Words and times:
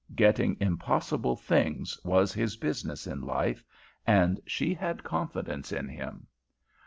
Getting 0.15 0.57
impossible 0.59 1.35
things 1.35 1.95
was 2.03 2.33
his 2.33 2.55
business 2.57 3.05
in 3.05 3.21
life, 3.21 3.63
and 4.07 4.39
she 4.47 4.73
had 4.73 5.03
confidence 5.03 5.71
in 5.71 5.87
him. 5.87 6.25